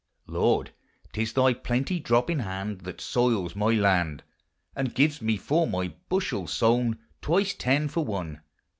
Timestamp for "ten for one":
7.53-8.41